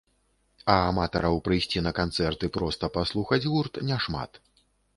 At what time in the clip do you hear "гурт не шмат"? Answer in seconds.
3.51-4.45